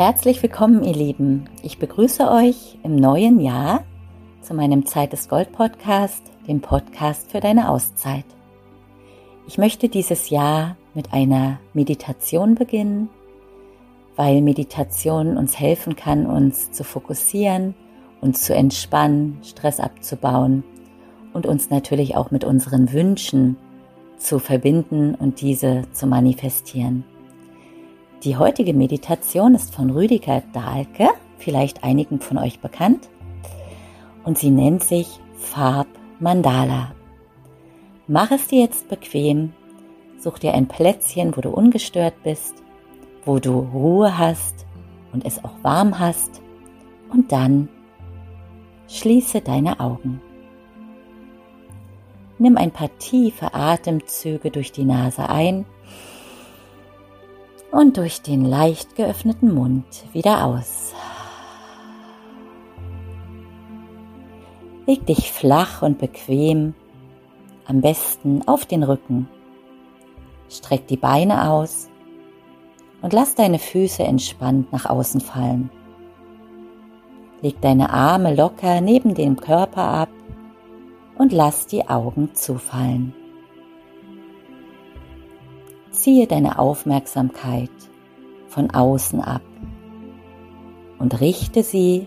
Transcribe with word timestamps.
Herzlich 0.00 0.42
willkommen, 0.42 0.82
ihr 0.82 0.94
Lieben. 0.94 1.44
Ich 1.62 1.78
begrüße 1.78 2.30
euch 2.30 2.78
im 2.82 2.96
neuen 2.96 3.38
Jahr 3.38 3.84
zu 4.40 4.54
meinem 4.54 4.86
Zeit 4.86 5.12
des 5.12 5.28
Gold 5.28 5.52
Podcast, 5.52 6.22
dem 6.48 6.62
Podcast 6.62 7.30
für 7.30 7.40
deine 7.40 7.68
Auszeit. 7.68 8.24
Ich 9.46 9.58
möchte 9.58 9.90
dieses 9.90 10.30
Jahr 10.30 10.78
mit 10.94 11.12
einer 11.12 11.60
Meditation 11.74 12.54
beginnen, 12.54 13.10
weil 14.16 14.40
Meditation 14.40 15.36
uns 15.36 15.60
helfen 15.60 15.96
kann, 15.96 16.24
uns 16.24 16.72
zu 16.72 16.82
fokussieren, 16.82 17.74
uns 18.22 18.40
zu 18.40 18.54
entspannen, 18.54 19.36
Stress 19.42 19.80
abzubauen 19.80 20.64
und 21.34 21.44
uns 21.44 21.68
natürlich 21.68 22.16
auch 22.16 22.30
mit 22.30 22.44
unseren 22.44 22.94
Wünschen 22.94 23.58
zu 24.16 24.38
verbinden 24.38 25.14
und 25.14 25.42
diese 25.42 25.82
zu 25.92 26.06
manifestieren. 26.06 27.04
Die 28.22 28.36
heutige 28.36 28.74
Meditation 28.74 29.54
ist 29.54 29.74
von 29.74 29.88
Rüdiger 29.88 30.42
Dahlke, 30.52 31.08
vielleicht 31.38 31.82
einigen 31.82 32.20
von 32.20 32.36
euch 32.36 32.60
bekannt, 32.60 33.08
und 34.24 34.36
sie 34.36 34.50
nennt 34.50 34.84
sich 34.84 35.20
Farb 35.36 35.86
Mandala. 36.18 36.92
Mach 38.08 38.30
es 38.30 38.48
dir 38.48 38.60
jetzt 38.60 38.90
bequem, 38.90 39.54
such 40.18 40.38
dir 40.38 40.52
ein 40.52 40.68
Plätzchen, 40.68 41.34
wo 41.34 41.40
du 41.40 41.48
ungestört 41.48 42.12
bist, 42.22 42.62
wo 43.24 43.38
du 43.38 43.58
Ruhe 43.58 44.18
hast 44.18 44.66
und 45.14 45.24
es 45.24 45.42
auch 45.42 45.54
warm 45.62 45.98
hast, 45.98 46.42
und 47.10 47.32
dann 47.32 47.70
schließe 48.86 49.40
deine 49.40 49.80
Augen. 49.80 50.20
Nimm 52.38 52.58
ein 52.58 52.70
paar 52.70 52.90
tiefe 52.98 53.54
Atemzüge 53.54 54.50
durch 54.50 54.72
die 54.72 54.84
Nase 54.84 55.30
ein 55.30 55.64
und 57.70 57.96
durch 57.96 58.22
den 58.22 58.44
leicht 58.44 58.96
geöffneten 58.96 59.54
Mund 59.54 59.86
wieder 60.12 60.44
aus. 60.44 60.94
Leg 64.86 65.06
dich 65.06 65.30
flach 65.30 65.82
und 65.82 65.98
bequem, 65.98 66.74
am 67.66 67.80
besten 67.80 68.46
auf 68.48 68.66
den 68.66 68.82
Rücken. 68.82 69.28
Streck 70.48 70.88
die 70.88 70.96
Beine 70.96 71.48
aus 71.48 71.88
und 73.02 73.12
lass 73.12 73.36
deine 73.36 73.60
Füße 73.60 74.02
entspannt 74.02 74.72
nach 74.72 74.86
außen 74.86 75.20
fallen. 75.20 75.70
Leg 77.40 77.60
deine 77.60 77.90
Arme 77.90 78.34
locker 78.34 78.80
neben 78.80 79.14
dem 79.14 79.36
Körper 79.36 79.82
ab 79.82 80.10
und 81.16 81.32
lass 81.32 81.66
die 81.66 81.88
Augen 81.88 82.34
zufallen. 82.34 83.14
Ziehe 86.00 86.26
deine 86.26 86.58
Aufmerksamkeit 86.58 87.68
von 88.48 88.70
außen 88.70 89.20
ab 89.20 89.42
und 90.98 91.20
richte 91.20 91.62
sie, 91.62 92.06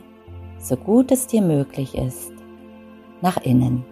so 0.57 0.75
gut 0.75 1.11
es 1.11 1.27
dir 1.27 1.43
möglich 1.43 1.95
ist, 1.95 2.33
nach 3.21 3.37
innen. 3.37 3.85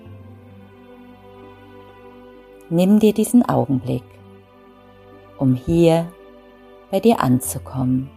Nimm 2.71 2.97
dir 2.97 3.13
diesen 3.13 3.47
Augenblick, 3.47 4.01
um 5.37 5.53
hier 5.53 6.11
bei 6.89 6.99
dir 6.99 7.19
anzukommen. 7.19 8.09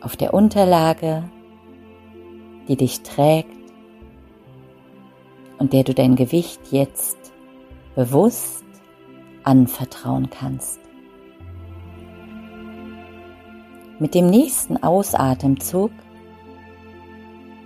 Auf 0.00 0.16
der 0.16 0.32
Unterlage, 0.32 1.28
die 2.68 2.76
dich 2.76 3.02
trägt 3.02 3.50
und 5.58 5.72
der 5.72 5.82
du 5.82 5.92
dein 5.92 6.14
Gewicht 6.14 6.60
jetzt 6.70 7.32
bewusst 7.96 8.64
anvertrauen 9.48 10.28
kannst. 10.30 10.78
Mit 13.98 14.14
dem 14.14 14.28
nächsten 14.28 14.80
Ausatemzug 14.80 15.90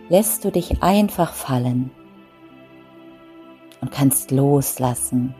lässt 0.09 0.44
du 0.44 0.50
dich 0.50 0.82
einfach 0.82 1.34
fallen 1.34 1.91
und 3.81 3.91
kannst 3.91 4.31
loslassen. 4.31 5.34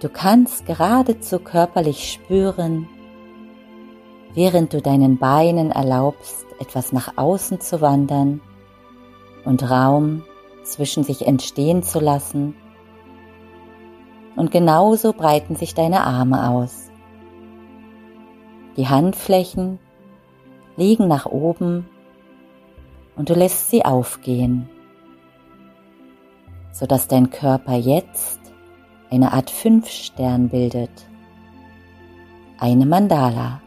Du 0.00 0.08
kannst 0.08 0.66
geradezu 0.66 1.38
körperlich 1.38 2.12
spüren, 2.12 2.88
während 4.34 4.72
du 4.72 4.80
deinen 4.80 5.18
Beinen 5.18 5.70
erlaubst, 5.70 6.46
etwas 6.58 6.92
nach 6.92 7.16
außen 7.16 7.60
zu 7.60 7.80
wandern, 7.80 8.40
und 9.44 9.68
Raum 9.68 10.22
zwischen 10.62 11.04
sich 11.04 11.26
entstehen 11.26 11.82
zu 11.82 12.00
lassen. 12.00 12.54
Und 14.36 14.50
genauso 14.50 15.12
breiten 15.12 15.56
sich 15.56 15.74
deine 15.74 16.02
Arme 16.02 16.50
aus. 16.50 16.90
Die 18.76 18.88
Handflächen 18.88 19.78
liegen 20.76 21.08
nach 21.08 21.26
oben 21.26 21.88
und 23.16 23.28
du 23.28 23.34
lässt 23.34 23.70
sie 23.70 23.84
aufgehen, 23.84 24.68
sodass 26.72 27.08
dein 27.08 27.30
Körper 27.30 27.74
jetzt 27.74 28.40
eine 29.10 29.32
Art 29.32 29.50
Fünfstern 29.50 30.48
bildet, 30.48 31.06
eine 32.58 32.86
Mandala, 32.86 33.60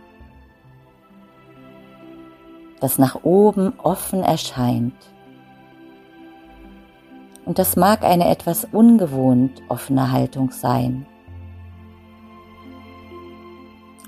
das 2.80 2.98
nach 2.98 3.24
oben 3.24 3.74
offen 3.80 4.24
erscheint 4.24 5.13
und 7.46 7.60
das 7.60 7.76
mag 7.76 8.04
eine 8.04 8.30
etwas 8.30 8.66
ungewohnt 8.66 9.62
offene 9.68 10.12
Haltung 10.12 10.52
sein. 10.52 11.06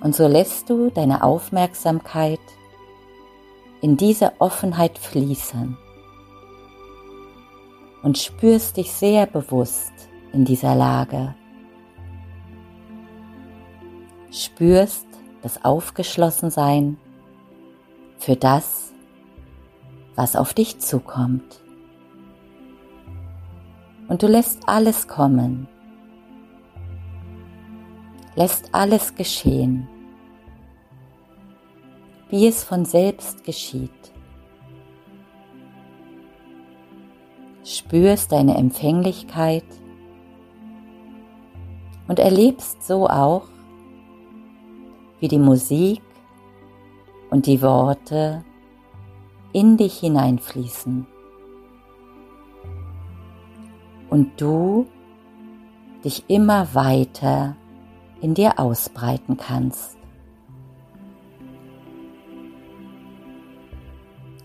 Und 0.02 0.16
so 0.16 0.28
lässt 0.28 0.70
du 0.70 0.90
deine 0.90 1.24
Aufmerksamkeit 1.24 2.40
in 3.82 3.98
diese 3.98 4.34
Offenheit 4.40 4.98
fließen 4.98 5.78
und 8.04 8.18
spürst 8.18 8.78
dich 8.78 8.92
sehr 8.92 9.26
bewusst 9.26 9.94
in 10.32 10.46
dieser 10.46 10.76
Lage. 10.76 11.36
Spürst 14.32 15.08
das 15.42 15.64
Aufgeschlossensein 15.66 16.98
für 18.18 18.36
das, 18.36 18.94
was 20.16 20.36
auf 20.36 20.54
dich 20.54 20.80
zukommt 20.80 21.65
und 24.08 24.22
du 24.22 24.28
lässt 24.28 24.68
alles 24.68 25.08
kommen, 25.08 25.68
lässt 28.36 28.74
alles 28.74 29.16
geschehen, 29.16 29.88
wie 32.30 32.48
es 32.48 32.64
von 32.64 32.86
selbst 32.86 33.44
geschieht. 33.44 33.92
Spürst 37.64 38.32
deine 38.32 38.56
Empfänglichkeit. 38.58 39.66
Und 42.08 42.20
erlebst 42.20 42.86
so 42.86 43.08
auch, 43.08 43.48
wie 45.20 45.28
die 45.28 45.40
Musik 45.40 46.04
und 47.32 47.48
die 47.48 47.64
Worte 47.64 48.46
in 49.54 49.76
dich 49.78 50.02
hineinfließen 50.02 51.08
und 54.16 54.40
du 54.40 54.88
dich 56.06 56.24
immer 56.30 56.74
weiter 56.74 57.58
in 58.22 58.34
dir 58.34 58.58
ausbreiten 58.58 59.36
kannst. 59.36 59.98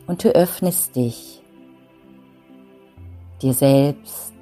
Und 0.09 0.25
du 0.25 0.35
öffnest 0.35 0.97
dich 0.97 1.41
dir 3.41 3.55
selbst, 3.55 4.35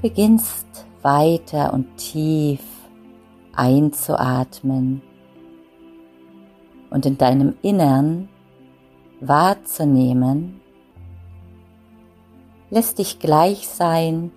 beginnst 0.00 0.86
weiter 1.02 1.74
und 1.74 1.96
tief 1.96 2.62
einzuatmen 3.52 5.02
und 6.90 7.04
in 7.04 7.18
deinem 7.18 7.56
Innern 7.62 8.28
wahrzunehmen, 9.18 10.60
lässt 12.70 12.98
dich 12.98 13.18
gleich 13.18 13.68
sein, 13.68 14.32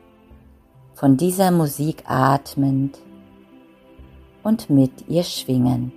von 0.93 1.15
dieser 1.15 1.51
Musik 1.51 2.03
atmend 2.07 2.99
und 4.43 4.69
mit 4.69 5.07
ihr 5.07 5.23
schwingend. 5.23 5.93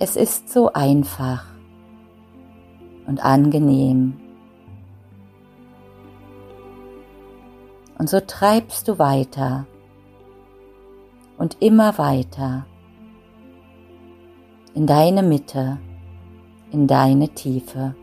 Es 0.00 0.16
ist 0.16 0.48
so 0.48 0.72
einfach 0.72 1.46
und 3.06 3.24
angenehm. 3.24 4.18
Und 7.98 8.10
so 8.10 8.18
treibst 8.20 8.88
du 8.88 8.98
weiter 8.98 9.66
und 11.36 11.56
immer 11.60 11.98
weiter 11.98 12.66
in 14.74 14.86
deine 14.86 15.22
Mitte 15.22 15.78
in 16.70 16.86
deine 16.86 17.28
Tiefe. 17.30 17.94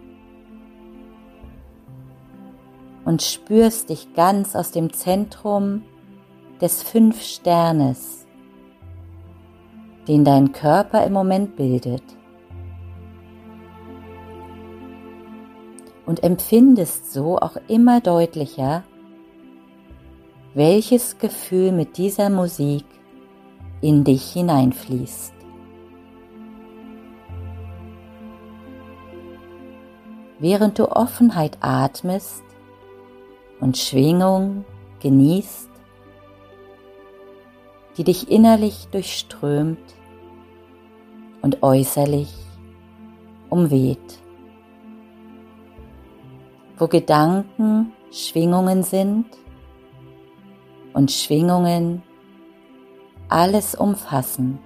und 3.05 3.21
spürst 3.21 3.89
dich 3.89 4.13
ganz 4.13 4.55
aus 4.55 4.71
dem 4.71 4.91
Zentrum 4.91 5.83
des 6.59 6.83
Fünf 6.83 7.21
Sternes, 7.21 8.25
den 10.07 10.25
dein 10.25 10.51
Körper 10.51 11.05
im 11.05 11.13
Moment 11.13 11.55
bildet. 11.55 12.03
Und 16.05 16.23
empfindest 16.23 17.11
so 17.13 17.37
auch 17.37 17.57
immer 17.67 18.01
deutlicher, 18.01 18.83
welches 20.53 21.17
Gefühl 21.17 21.71
mit 21.71 21.97
dieser 21.97 22.29
Musik 22.29 22.85
in 23.81 24.03
dich 24.03 24.31
hineinfließt. 24.31 25.34
Während 30.47 30.77
du 30.77 30.91
Offenheit 30.91 31.57
atmest 31.61 32.43
und 33.59 33.79
Schwingung 33.79 34.63
genießt, 34.99 35.71
die 37.97 38.03
dich 38.03 38.29
innerlich 38.29 38.87
durchströmt 38.91 39.79
und 41.41 41.63
äußerlich 41.63 42.31
umweht. 43.49 44.19
Wo 46.77 46.87
Gedanken 46.89 47.93
Schwingungen 48.11 48.83
sind 48.83 49.25
und 50.93 51.11
Schwingungen 51.11 52.03
alles 53.29 53.73
umfassen. 53.73 54.59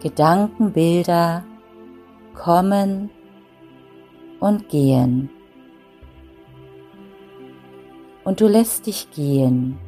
Gedankenbilder 0.00 1.42
kommen 2.34 3.10
und 4.40 4.68
gehen. 4.68 5.30
Und 8.24 8.40
du 8.40 8.46
lässt 8.46 8.86
dich 8.86 9.10
gehen 9.10 9.78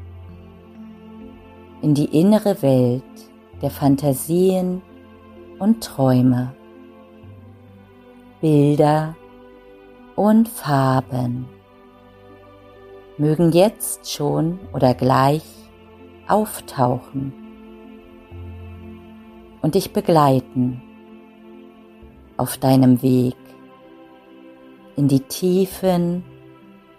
in 1.82 1.94
die 1.94 2.18
innere 2.18 2.62
Welt 2.62 3.04
der 3.62 3.70
Fantasien 3.70 4.82
und 5.58 5.82
Träume, 5.84 6.54
Bilder 8.40 9.16
und 10.16 10.48
Farben. 10.48 11.46
Mögen 13.18 13.52
jetzt 13.52 14.10
schon 14.10 14.58
oder 14.72 14.94
gleich 14.94 15.44
auftauchen 16.26 17.32
und 19.62 19.74
dich 19.74 19.92
begleiten 19.92 20.82
auf 22.36 22.58
deinem 22.58 23.02
Weg 23.02 23.36
in 24.96 25.08
die 25.08 25.20
Tiefen 25.20 26.24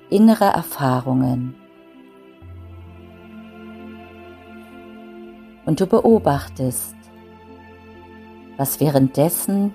innere 0.09 0.45
Erfahrungen. 0.45 1.55
Und 5.65 5.79
du 5.79 5.87
beobachtest, 5.87 6.95
was 8.57 8.79
währenddessen 8.79 9.73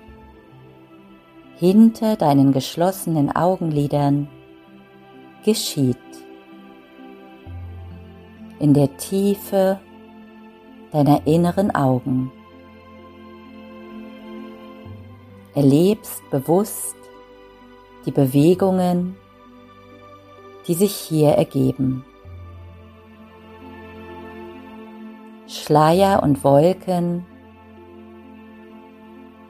hinter 1.57 2.15
deinen 2.15 2.53
geschlossenen 2.53 3.35
Augenlidern 3.35 4.27
geschieht. 5.43 5.97
In 8.59 8.73
der 8.73 8.95
Tiefe 8.97 9.79
deiner 10.91 11.25
inneren 11.27 11.73
Augen. 11.73 12.31
Erlebst 15.53 16.21
bewusst 16.29 16.95
die 18.05 18.11
Bewegungen 18.11 19.17
die 20.67 20.73
sich 20.73 20.95
hier 20.95 21.31
ergeben. 21.31 22.05
Schleier 25.47 26.23
und 26.23 26.43
Wolken, 26.43 27.25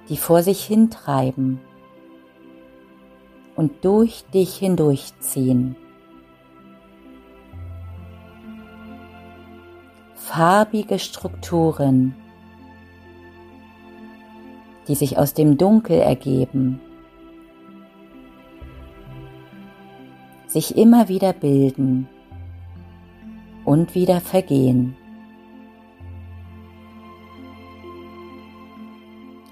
die 0.10 0.18
vor 0.18 0.42
sich 0.42 0.64
hintreiben 0.64 1.60
und 3.56 3.86
durch 3.86 4.24
dich 4.34 4.56
hindurchziehen. 4.56 5.76
Farbige 10.16 10.98
Strukturen, 10.98 12.16
die 14.88 14.96
sich 14.96 15.18
aus 15.18 15.34
dem 15.34 15.58
Dunkel 15.58 16.00
ergeben 16.00 16.80
sich 20.52 20.78
immer 20.78 21.08
wieder 21.08 21.32
bilden 21.34 22.08
und 23.64 23.96
wieder 23.96 24.20
vergehen. 24.20 24.96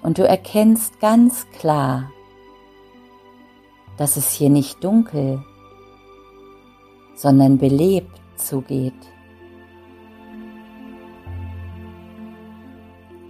Und 0.01 0.17
du 0.17 0.27
erkennst 0.27 0.99
ganz 0.99 1.47
klar, 1.51 2.11
dass 3.97 4.17
es 4.17 4.31
hier 4.31 4.49
nicht 4.49 4.83
dunkel, 4.83 5.43
sondern 7.15 7.57
belebt 7.57 8.19
zugeht. 8.35 8.93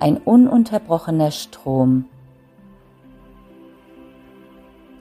Ein 0.02 0.16
ununterbrochener 0.16 1.32
Strom. 1.32 2.06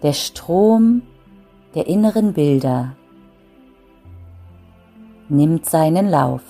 Der 0.02 0.12
Strom 0.12 1.02
der 1.76 1.86
inneren 1.86 2.32
Bilder 2.32 2.96
nimmt 5.28 5.66
seinen 5.66 6.08
Lauf. 6.08 6.42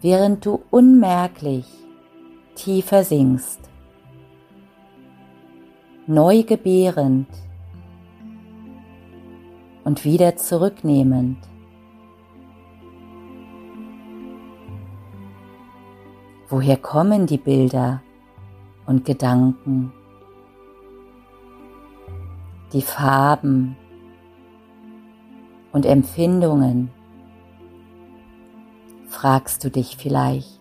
Während 0.00 0.46
du 0.46 0.62
unmerklich 0.70 1.66
tiefer 2.54 3.04
sinkst, 3.04 3.60
neu 6.06 6.44
gebärend 6.44 7.28
und 9.84 10.02
wieder 10.06 10.36
zurücknehmend. 10.36 11.38
Woher 16.54 16.76
kommen 16.76 17.26
die 17.26 17.38
Bilder 17.38 18.00
und 18.86 19.04
Gedanken? 19.04 19.92
die 22.74 22.82
Farben 22.82 23.76
und 25.72 25.86
Empfindungen, 25.86 26.90
fragst 29.06 29.62
du 29.64 29.70
dich 29.70 29.96
vielleicht. 29.96 30.60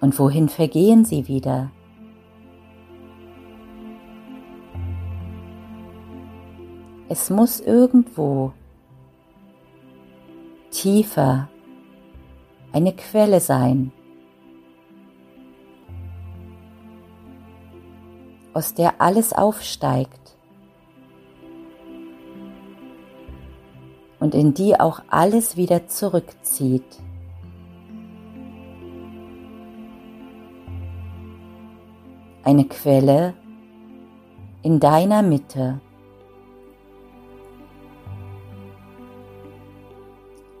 Und 0.00 0.18
wohin 0.18 0.48
vergehen 0.48 1.04
sie 1.04 1.26
wieder? 1.26 1.72
Es 7.08 7.30
muss 7.30 7.60
irgendwo 7.60 8.52
tiefer 10.84 11.48
eine 12.72 12.92
Quelle 12.92 13.40
sein, 13.40 13.90
aus 18.52 18.74
der 18.74 19.00
alles 19.00 19.32
aufsteigt 19.32 20.36
und 24.20 24.34
in 24.34 24.52
die 24.52 24.78
auch 24.78 25.00
alles 25.08 25.56
wieder 25.56 25.86
zurückzieht. 25.86 27.00
Eine 32.42 32.66
Quelle 32.66 33.32
in 34.62 34.80
deiner 34.80 35.22
Mitte. 35.22 35.80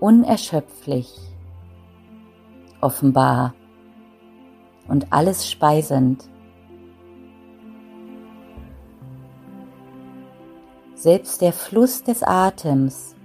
Unerschöpflich, 0.04 1.16
offenbar 2.82 3.54
und 4.86 5.10
alles 5.14 5.50
speisend. 5.50 6.28
Selbst 10.94 11.40
der 11.40 11.54
Fluss 11.54 12.02
des 12.02 12.22
Atems 12.22 13.16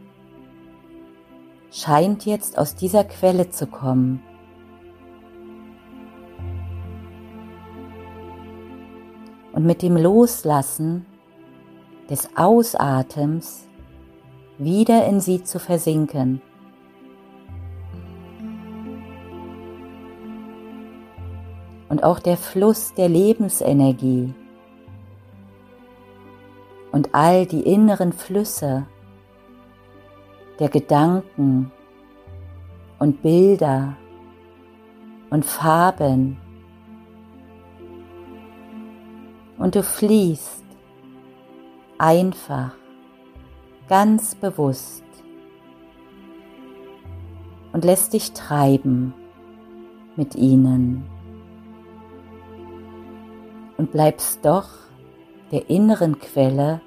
scheint 1.69 2.25
jetzt 2.25 2.57
aus 2.57 2.75
dieser 2.75 3.03
Quelle 3.03 3.49
zu 3.49 3.67
kommen. 3.67 4.23
Und 9.51 9.65
mit 9.65 9.81
dem 9.81 9.97
Loslassen 9.97 11.05
des 12.09 12.37
Ausatems 12.37 13.67
wieder 14.57 15.05
in 15.07 15.19
sie 15.19 15.43
zu 15.43 15.59
versinken. 15.59 16.41
Und 21.99 22.05
auch 22.05 22.19
der 22.19 22.37
Fluss 22.37 22.93
der 22.93 23.09
Lebensenergie. 23.09 24.33
Und 26.93 27.13
all 27.13 27.45
die 27.45 27.61
inneren 27.61 28.13
Flüsse 28.13 28.87
der 30.59 30.69
Gedanken 30.69 31.73
und 32.99 33.21
Bilder 33.21 33.97
und 35.29 35.43
Farben. 35.43 36.37
Und 39.57 39.75
du 39.75 39.83
fließt 39.83 40.63
einfach, 41.97 42.71
ganz 43.89 44.35
bewusst 44.35 45.03
und 47.73 47.83
lässt 47.83 48.13
dich 48.13 48.31
treiben 48.31 49.13
mit 50.15 50.35
ihnen 50.35 51.18
und 53.79 53.93
bleibst 53.93 54.43
doch 54.43 54.67
der 55.53 55.69
inneren 55.69 56.19
Quelle 56.19 56.81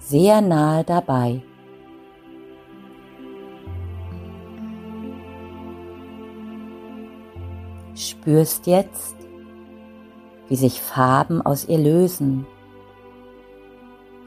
sehr 0.00 0.40
nahe 0.40 0.82
dabei. 0.82 1.40
Spürst 7.94 8.66
jetzt, 8.66 9.14
wie 10.48 10.56
sich 10.56 10.80
Farben 10.80 11.40
aus 11.40 11.68
ihr 11.68 11.78
lösen 11.78 12.44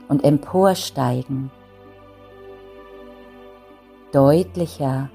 und 0.07 0.23
emporsteigen, 0.23 1.51
deutlicher 4.13 5.09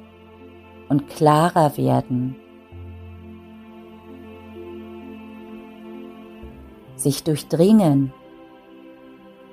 und 0.91 1.09
klarer 1.09 1.79
werden, 1.79 2.37
sich 7.01 7.25
durchdringen 7.25 8.13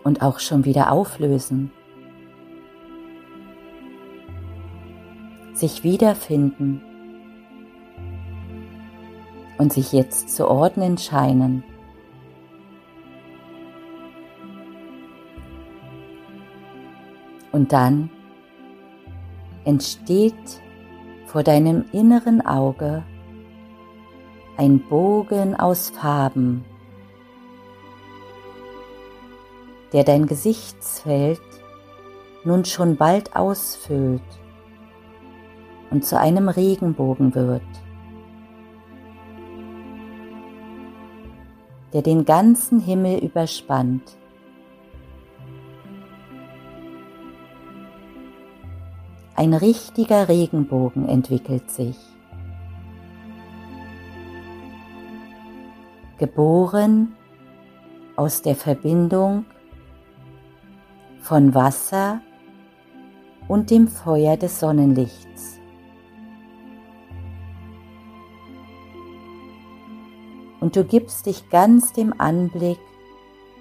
und 0.04 0.22
auch 0.22 0.40
schon 0.40 0.66
wieder 0.66 0.92
auflösen, 0.92 1.72
sich 5.54 5.84
wiederfinden 5.84 6.82
und 9.58 9.74
sich 9.74 9.94
jetzt 9.94 10.30
zu 10.30 10.48
ordnen 10.48 10.98
scheinen. 10.98 11.64
Und 17.52 17.72
dann 17.72 18.10
entsteht 19.64 20.62
vor 21.26 21.44
deinem 21.44 21.86
inneren 21.92 22.46
Auge 22.46 23.04
ein 24.58 24.80
Bogen 24.80 25.56
aus 25.56 25.90
Farben, 25.90 26.66
der 29.94 30.04
dein 30.04 30.26
Gesichtsfeld 30.26 31.42
nun 32.44 32.66
schon 32.66 32.98
bald 32.98 33.36
ausfüllt 33.36 34.22
und 35.92 36.06
zu 36.06 36.20
einem 36.20 36.50
Regenbogen 36.50 37.34
wird, 37.34 37.62
der 41.94 42.02
den 42.02 42.26
ganzen 42.26 42.80
Himmel 42.80 43.20
überspannt. 43.20 44.18
Ein 49.36 49.54
richtiger 49.54 50.30
Regenbogen 50.30 51.08
entwickelt 51.08 51.70
sich. 51.70 51.98
Geboren 56.18 57.14
aus 58.16 58.42
der 58.42 58.56
Verbindung 58.56 59.46
von 61.28 61.54
Wasser 61.54 62.22
und 63.50 63.70
dem 63.70 63.90
Feuer 63.90 64.38
des 64.38 64.62
Sonnenlichts. 64.62 65.60
Und 70.62 70.78
du 70.78 70.86
gibst 70.86 71.26
dich 71.26 71.50
ganz 71.50 71.92
dem 71.92 72.18
Anblick 72.18 72.80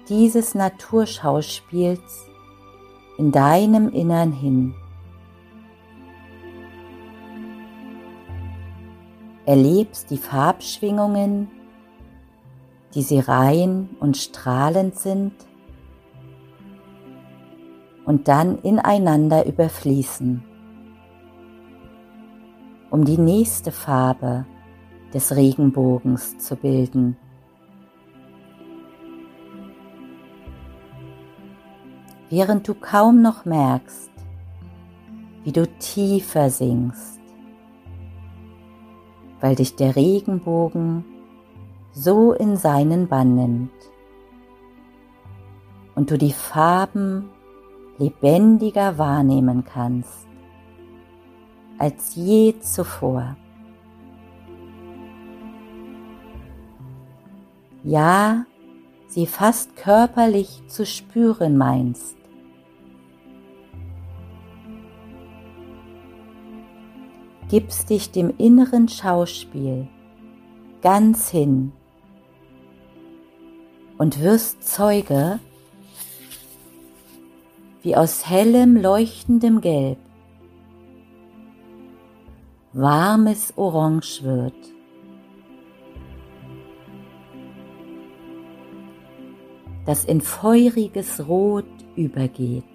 dieses 0.07 0.55
Naturschauspiels 0.55 2.29
in 3.17 3.33
deinem 3.33 3.89
Innern 3.89 4.31
hin. 4.31 4.73
erlebst 9.45 10.09
die 10.09 10.17
Farbschwingungen, 10.17 11.49
die 12.93 13.01
sie 13.01 13.19
rein 13.19 13.89
und 14.01 14.17
strahlend 14.17 14.97
sind 14.99 15.46
und 18.07 18.27
dann 18.27 18.57
ineinander 18.63 19.45
überfließen, 19.45 20.43
um 22.89 23.05
die 23.05 23.19
nächste 23.19 23.71
Farbe 23.71 24.47
des 25.13 25.35
Regenbogens 25.35 26.39
zu 26.39 26.55
bilden. 26.55 27.15
Während 32.31 32.67
du 32.67 32.73
kaum 32.73 33.21
noch 33.21 33.45
merkst, 33.45 34.11
wie 35.43 35.51
du 35.51 35.67
tiefer 35.77 36.49
sinkst 36.49 37.17
weil 39.39 39.55
dich 39.55 39.75
der 39.75 39.95
Regenbogen 39.95 41.05
so 41.91 42.33
in 42.33 42.57
seinen 42.57 43.07
Bann 43.07 43.35
nimmt 43.35 43.71
und 45.95 46.11
du 46.11 46.17
die 46.17 46.33
Farben 46.33 47.29
lebendiger 47.97 48.97
wahrnehmen 48.97 49.63
kannst 49.63 50.27
als 51.79 52.15
je 52.15 52.59
zuvor. 52.59 53.35
Ja, 57.83 58.45
sie 59.07 59.27
fast 59.27 59.75
körperlich 59.75 60.63
zu 60.67 60.85
spüren 60.85 61.55
meinst. 61.57 62.17
gibst 67.49 67.89
dich 67.89 68.11
dem 68.11 68.33
inneren 68.37 68.89
Schauspiel 68.89 69.87
ganz 70.81 71.29
hin 71.29 71.71
und 73.97 74.21
wirst 74.21 74.63
Zeuge, 74.67 75.39
wie 77.81 77.95
aus 77.95 78.29
hellem 78.29 78.75
leuchtendem 78.75 79.61
Gelb 79.61 79.99
warmes 82.73 83.53
Orange 83.57 84.23
wird. 84.23 84.77
das 89.87 90.03
in 90.03 90.19
feuriges 90.19 91.27
Rot 91.27 91.65
übergeht. 91.95 92.65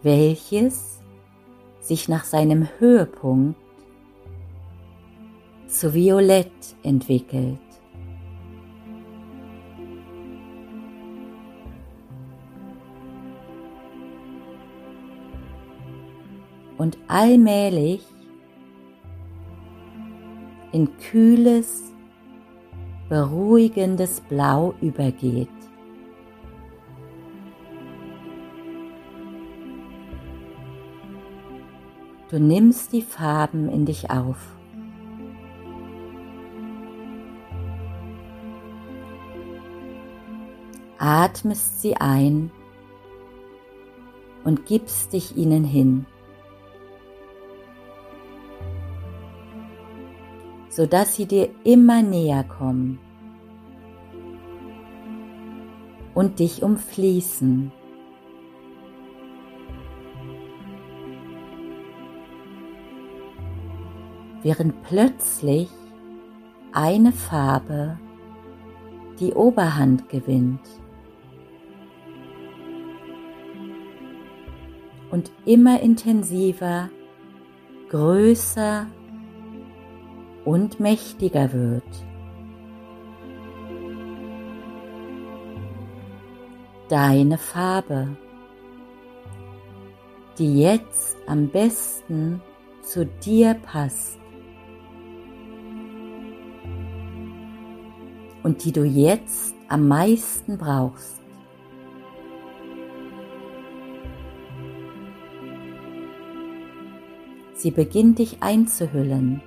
welches 0.00 1.00
sich 1.80 2.08
nach 2.08 2.22
seinem 2.24 2.68
Höhepunkt 2.78 3.60
zu 5.78 5.94
Violett 5.94 6.50
entwickelt. 6.82 7.60
Und 16.78 16.98
allmählich 17.06 18.02
in 20.72 20.88
kühles, 20.98 21.92
beruhigendes 23.08 24.20
Blau 24.22 24.74
übergeht. 24.80 25.48
Du 32.30 32.40
nimmst 32.40 32.92
die 32.92 33.02
Farben 33.02 33.68
in 33.68 33.86
dich 33.86 34.10
auf. 34.10 34.57
atmest 40.98 41.80
sie 41.80 41.96
ein 41.96 42.50
und 44.44 44.66
gibst 44.66 45.12
dich 45.12 45.36
ihnen 45.36 45.64
hin, 45.64 46.06
sodass 50.68 51.16
sie 51.16 51.26
dir 51.26 51.48
immer 51.64 52.02
näher 52.02 52.44
kommen 52.44 52.98
und 56.14 56.38
dich 56.40 56.62
umfließen. 56.62 57.72
während 64.42 64.82
plötzlich 64.82 65.68
eine 66.72 67.12
Farbe 67.12 67.98
die 69.20 69.32
Oberhand 69.32 70.08
gewinnt. 70.08 70.60
Und 75.10 75.30
immer 75.44 75.80
intensiver, 75.80 76.90
größer 77.88 78.86
und 80.44 80.80
mächtiger 80.80 81.52
wird. 81.52 81.84
Deine 86.88 87.36
Farbe, 87.36 88.16
die 90.38 90.60
jetzt 90.60 91.16
am 91.26 91.48
besten 91.48 92.40
zu 92.82 93.04
dir 93.04 93.54
passt 93.54 94.18
und 98.42 98.64
die 98.64 98.72
du 98.72 98.84
jetzt 98.84 99.54
am 99.68 99.88
meisten 99.88 100.56
brauchst. 100.56 101.17
Sie 107.58 107.72
beginnt 107.72 108.20
dich 108.20 108.40
einzuhüllen. 108.40 109.42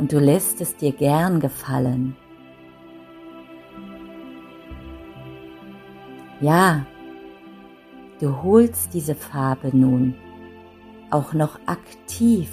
Und 0.00 0.12
du 0.12 0.18
lässt 0.18 0.60
es 0.60 0.74
dir 0.74 0.90
gern 0.90 1.38
gefallen. 1.38 2.16
Ja, 6.40 6.86
du 8.20 8.42
holst 8.42 8.92
diese 8.94 9.14
Farbe 9.14 9.70
nun 9.72 10.16
auch 11.12 11.32
noch 11.32 11.60
aktiv 11.66 12.50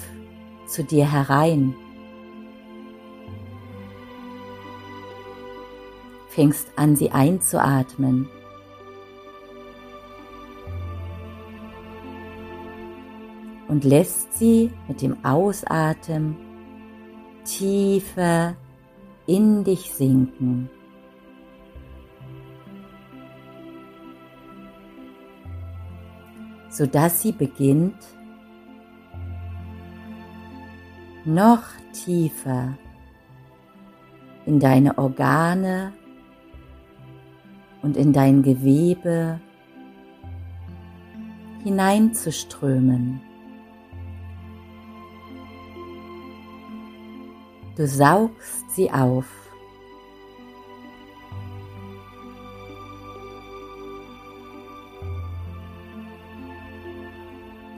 zu 0.68 0.84
dir 0.84 1.10
herein. 1.10 1.74
Fängst 6.28 6.68
an, 6.76 6.94
sie 6.94 7.10
einzuatmen. 7.10 8.28
Und 13.74 13.82
lässt 13.82 14.34
sie 14.34 14.70
mit 14.86 15.02
dem 15.02 15.24
Ausatmen 15.24 16.36
tiefer 17.44 18.54
in 19.26 19.64
dich 19.64 19.92
sinken. 19.92 20.70
sodass 26.70 27.22
sie 27.22 27.30
beginnt 27.30 27.94
noch 31.24 31.62
tiefer 31.92 32.76
in 34.44 34.58
deine 34.58 34.98
Organe 34.98 35.92
und 37.80 37.96
in 37.96 38.12
dein 38.12 38.42
Gewebe 38.42 39.40
hineinzuströmen. 41.62 43.20
Du 47.76 47.88
saugst 47.88 48.70
sie 48.70 48.90
auf. 48.90 49.26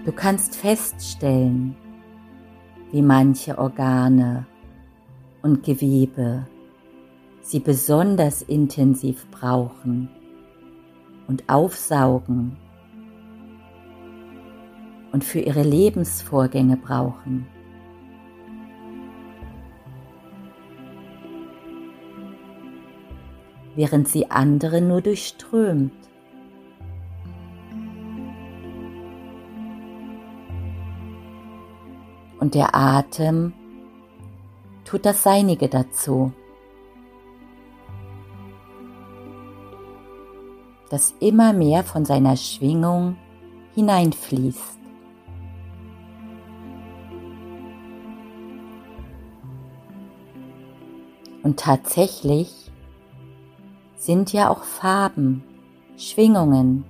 Du 0.05 0.13
kannst 0.13 0.55
feststellen, 0.55 1.75
wie 2.93 3.01
manche 3.01 3.57
Organe 3.57 4.47
und 5.43 5.65
Gewebe 5.65 6.47
sie 7.41 7.61
besonders 7.61 8.43
intensiv 8.43 9.27
brauchen 9.31 10.11
und 11.27 11.49
aufsaugen 11.49 12.59
und 15.13 15.25
für 15.25 15.41
ihre 15.41 15.63
Lebensvorgänge 15.63 16.77
brauchen. 16.77 17.47
Während 23.77 24.09
sie 24.09 24.31
andere 24.31 24.81
nur 24.81 25.03
durchströmt. 25.03 25.93
Und 32.41 32.55
der 32.55 32.75
Atem 32.75 33.53
tut 34.85 35.05
das 35.05 35.23
Seinige 35.23 35.69
dazu, 35.69 36.33
dass 40.91 41.15
immer 41.21 41.53
mehr 41.53 41.83
von 41.85 42.05
seiner 42.05 42.37
Schwingung 42.37 43.17
hineinfließt. 43.75 44.79
Und 51.43 51.61
tatsächlich 51.61 52.66
sind 54.07 54.33
ja 54.33 54.49
auch 54.49 54.63
Farben, 54.63 55.43
Schwingungen. 55.97 56.85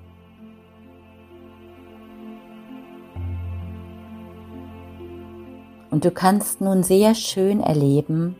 Und 5.90 6.04
du 6.04 6.10
kannst 6.10 6.60
nun 6.60 6.82
sehr 6.82 7.14
schön 7.14 7.60
erleben, 7.60 8.36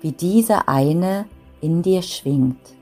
wie 0.00 0.12
diese 0.12 0.68
eine 0.68 1.26
in 1.60 1.82
dir 1.82 2.00
schwingt. 2.00 2.74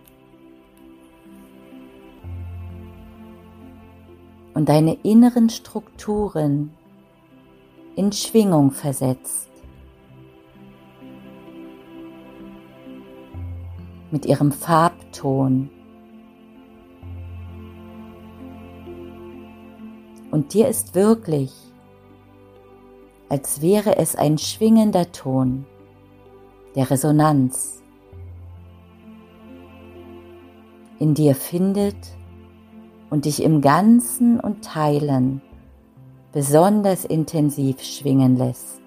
Und 4.54 4.68
deine 4.68 4.94
inneren 5.02 5.50
Strukturen 5.50 6.70
in 7.96 8.12
Schwingung 8.12 8.70
versetzt. 8.70 9.49
Mit 14.10 14.26
ihrem 14.26 14.52
Farbton. 14.52 15.70
Und 20.30 20.54
dir 20.54 20.68
ist 20.68 20.94
wirklich, 20.94 21.52
als 23.28 23.62
wäre 23.62 23.96
es 23.96 24.16
ein 24.16 24.38
schwingender 24.38 25.10
Ton 25.12 25.66
der 26.74 26.90
Resonanz. 26.90 27.82
In 30.98 31.14
dir 31.14 31.34
findet 31.34 31.96
und 33.08 33.24
dich 33.24 33.42
im 33.42 33.60
Ganzen 33.60 34.38
und 34.38 34.64
Teilen 34.64 35.42
besonders 36.32 37.04
intensiv 37.04 37.82
schwingen 37.82 38.36
lässt. 38.36 38.79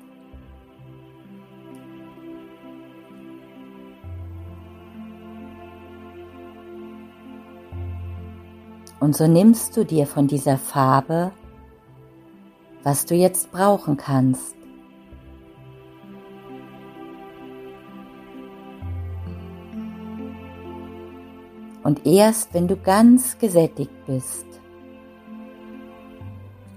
Und 9.04 9.18
so 9.18 9.28
nimmst 9.28 9.76
du 9.76 9.84
dir 9.84 10.08
von 10.08 10.28
dieser 10.28 10.58
Farbe, 10.58 11.34
was 12.84 13.06
du 13.06 13.16
jetzt 13.16 13.52
brauchen 13.52 13.98
kannst. 13.98 14.56
Und 21.84 22.06
erst 22.06 22.54
wenn 22.54 22.70
du 22.70 22.78
ganz 22.78 23.38
gesättigt 23.39 23.92
bist 24.06 24.46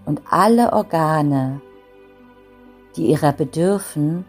und 0.05 0.21
alle 0.29 0.73
Organe, 0.73 1.61
die 2.97 3.07
ihrer 3.07 3.35
bedürfen, 3.35 4.25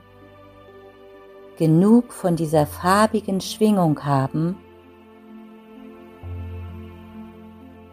genug 1.57 2.13
von 2.13 2.35
dieser 2.35 2.67
farbigen 2.67 3.41
Schwingung 3.41 4.05
haben, 4.05 4.55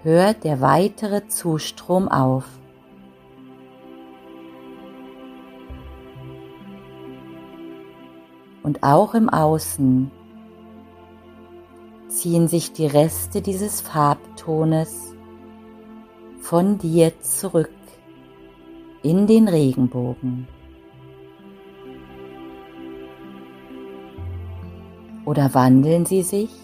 hört 0.05 0.45
der 0.45 0.61
weitere 0.61 1.27
Zustrom 1.29 2.09
auf. 2.09 2.45
Und 8.63 8.83
auch 8.83 9.15
im 9.15 9.29
Außen 9.29 10.11
ziehen 12.09 12.49
sich 12.49 12.73
die 12.73 12.87
Reste 12.87 13.41
dieses 13.43 13.81
Farbtones 13.81 15.15
von 16.39 16.79
dir 16.79 17.19
zurück 17.21 17.71
in 19.03 19.27
den 19.27 19.49
Regenbogen. 19.49 20.49
Oder 25.25 25.55
wandeln 25.55 26.05
sie 26.05 26.23
sich 26.23 26.64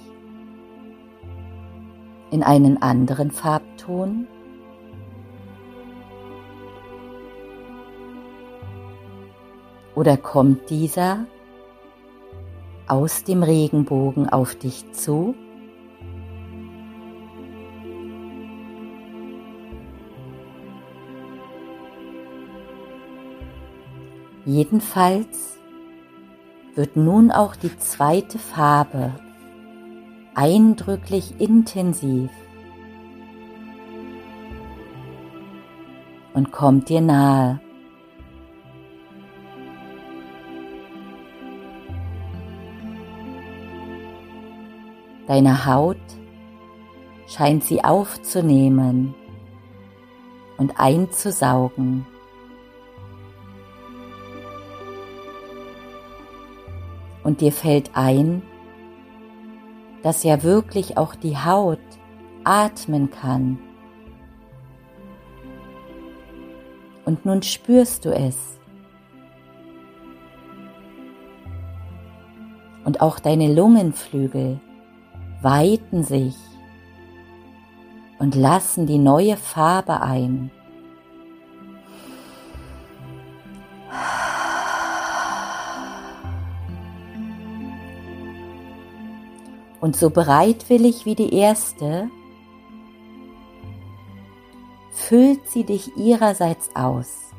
in 2.31 2.43
einen 2.43 2.81
anderen 2.83 3.31
Farbton. 3.31 4.27
Oder 9.95 10.16
kommt 10.16 10.71
dieser 10.71 11.27
aus 12.87 13.25
dem 13.25 13.43
Regenbogen 13.43 14.29
auf 14.29 14.55
dich 14.55 14.90
zu? 14.93 15.35
Jedenfalls 24.47 25.59
wird 26.75 26.97
nun 26.97 27.31
auch 27.31 27.57
die 27.57 27.77
zweite 27.79 28.38
Farbe 28.38 29.12
eindrücklich 30.35 31.40
intensiv 31.40 32.31
und 36.35 36.53
kommt 36.53 36.88
dir 36.88 37.01
nahe. 37.01 37.61
Deine 45.27 45.64
Haut 45.64 45.97
scheint 47.29 47.62
sie 47.62 47.85
aufzunehmen 47.85 49.14
und 50.59 50.79
einzusaugen. 50.79 52.05
Und 57.23 57.40
dir 57.40 57.53
fällt 57.53 57.93
ein, 57.95 58.43
dass 60.02 60.22
ja 60.22 60.42
wirklich 60.42 60.96
auch 60.96 61.14
die 61.14 61.36
Haut 61.36 61.78
atmen 62.44 63.10
kann. 63.10 63.58
Und 67.04 67.26
nun 67.26 67.42
spürst 67.42 68.04
du 68.04 68.10
es. 68.10 68.58
Und 72.84 73.00
auch 73.00 73.18
deine 73.18 73.52
Lungenflügel 73.52 74.58
weiten 75.42 76.02
sich 76.02 76.36
und 78.18 78.34
lassen 78.34 78.86
die 78.86 78.98
neue 78.98 79.36
Farbe 79.36 80.00
ein. 80.02 80.50
Und 89.81 89.97
so 89.97 90.11
bereitwillig 90.11 91.07
wie 91.07 91.14
die 91.14 91.35
erste, 91.35 92.11
füllt 94.90 95.49
sie 95.49 95.64
dich 95.64 95.97
ihrerseits 95.97 96.71
aus 96.75 97.33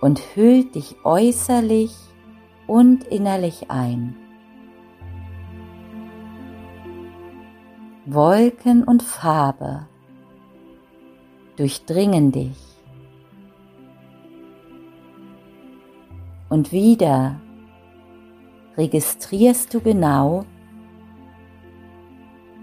und 0.00 0.20
hüllt 0.34 0.74
dich 0.74 0.96
äußerlich 1.04 1.94
und 2.66 3.04
innerlich 3.04 3.70
ein. 3.70 4.16
Wolken 8.06 8.82
und 8.82 9.02
Farbe 9.02 9.86
durchdringen 11.56 12.32
dich. 12.32 12.56
Und 16.48 16.72
wieder 16.72 17.40
registrierst 18.76 19.72
du 19.74 19.80
genau, 19.80 20.44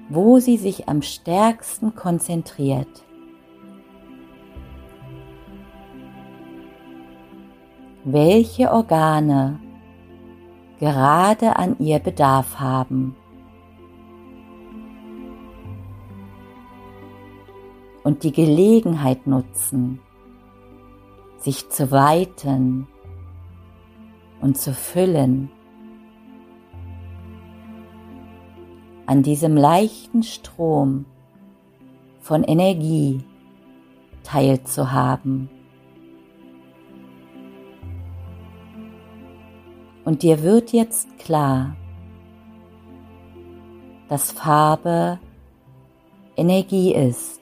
wo 0.10 0.40
sie 0.40 0.58
sich 0.58 0.88
am 0.88 1.02
stärksten 1.02 1.96
konzentriert. 1.96 3.04
Welche 8.04 8.72
Organe 8.72 9.60
gerade 10.80 11.58
an 11.58 11.78
ihr 11.80 12.00
Bedarf 12.00 12.60
haben. 12.60 13.16
und 18.08 18.24
die 18.24 18.32
Gelegenheit 18.32 19.28
nutzen, 19.28 20.00
sich 21.40 21.70
zu 21.70 21.92
weiten 21.92 22.88
und 24.40 24.58
zu 24.58 24.74
füllen. 24.74 25.52
An 29.08 29.24
diesem 29.24 29.58
leichten 29.58 30.22
Strom 30.22 31.06
von 32.20 32.44
Energie 32.44 33.24
teilzuhaben. 34.24 35.50
Und 40.06 40.22
dir 40.22 40.44
wird 40.44 40.72
jetzt 40.72 41.18
klar, 41.18 41.76
dass 44.08 44.32
Farbe 44.32 45.20
Energie 46.36 46.94
ist. 46.94 47.38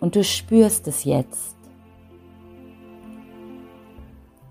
und 0.00 0.16
du 0.16 0.24
spürst 0.24 0.86
es 0.88 1.04
jetzt, 1.04 1.56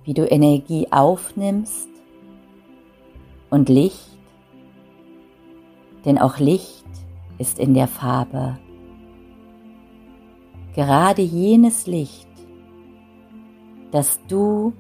wie 0.04 0.14
du 0.14 0.26
Energie 0.26 0.88
aufnimmst 0.92 1.90
und 3.50 3.70
Licht, 3.70 4.18
denn 6.06 6.18
auch 6.18 6.40
Licht 6.40 6.86
ist 7.38 7.60
in 7.60 7.74
der 7.74 7.88
Farbe. 7.88 8.58
Gerade 10.76 11.22
jenes 11.22 11.88
Licht, 11.88 12.28
das 13.92 14.20
du 14.28 14.74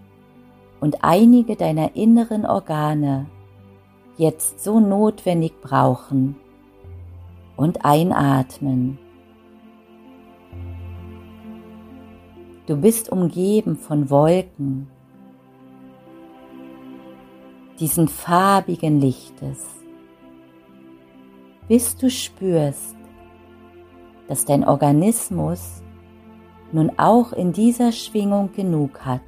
und 0.79 1.03
einige 1.03 1.55
deiner 1.55 1.95
inneren 1.95 2.45
Organe 2.45 3.27
jetzt 4.17 4.63
so 4.63 4.79
notwendig 4.79 5.59
brauchen 5.61 6.35
und 7.55 7.85
einatmen. 7.85 8.99
Du 12.67 12.75
bist 12.75 13.11
umgeben 13.11 13.77
von 13.77 14.09
Wolken, 14.09 14.89
diesen 17.79 18.07
farbigen 18.07 18.99
Lichtes, 18.99 19.65
bis 21.67 21.95
du 21.95 22.09
spürst, 22.09 22.95
dass 24.27 24.45
dein 24.45 24.63
Organismus 24.63 25.81
nun 26.71 26.91
auch 26.97 27.33
in 27.33 27.53
dieser 27.53 27.91
Schwingung 27.91 28.51
genug 28.53 29.05
hat. 29.05 29.21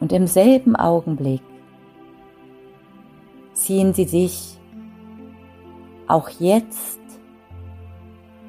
Und 0.00 0.12
im 0.12 0.26
selben 0.26 0.76
Augenblick 0.76 1.42
ziehen 3.52 3.92
sie 3.92 4.04
sich 4.04 4.58
auch 6.06 6.28
jetzt 6.28 7.00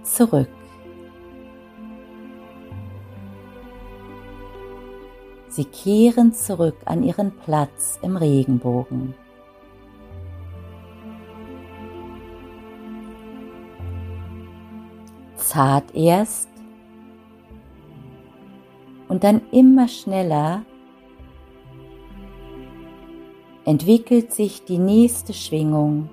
zurück. 0.04 0.50
Sie 5.60 5.66
kehren 5.66 6.32
zurück 6.32 6.78
an 6.86 7.04
ihren 7.04 7.32
Platz 7.36 8.00
im 8.02 8.16
Regenbogen. 8.16 9.14
Zart 15.36 15.94
erst 15.94 16.48
und 19.10 19.26
dann 19.26 19.42
immer 19.52 19.90
schneller 19.90 20.64
entwickelt 23.66 24.32
sich 24.32 24.64
die 24.64 24.78
nächste 24.78 25.34
Schwingung 25.34 26.10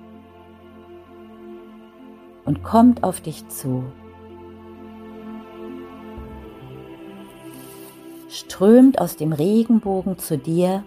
und 2.43 2.63
kommt 2.63 3.05
auf 3.05 3.21
dich 3.21 3.47
zu. 3.47 3.85
Strömt 8.29 8.99
aus 8.99 9.15
dem 9.15 9.33
Regenbogen 9.33 10.17
zu 10.17 10.37
dir 10.37 10.83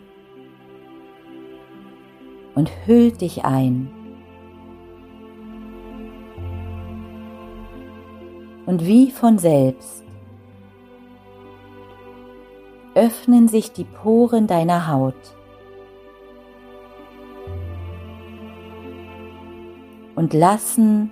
und 2.55 2.71
hüllt 2.87 3.21
dich 3.21 3.45
ein. 3.45 3.91
Und 8.67 8.87
wie 8.87 9.11
von 9.11 9.39
selbst 9.39 10.05
öffnen 12.95 13.49
sich 13.49 13.73
die 13.73 13.85
Poren 13.85 14.47
deiner 14.47 14.89
Haut. 14.89 15.37
Und 20.15 20.35
lassen 20.35 21.11